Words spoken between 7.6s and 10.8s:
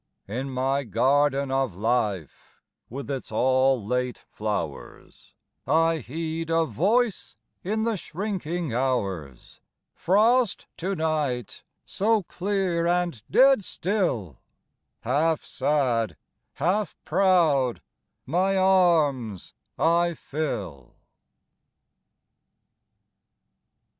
in the shrinking hours:"Frost